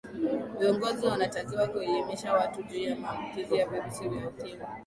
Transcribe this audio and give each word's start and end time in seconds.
viongozi 0.59 1.05
wanatakiwa 1.07 1.67
kuelimisha 1.67 2.33
watu 2.33 2.63
juu 2.63 2.79
ya 2.81 2.95
maambukizi 2.95 3.55
ya 3.55 3.67
virusi 3.67 4.09
vya 4.09 4.27
ukimwi 4.27 4.61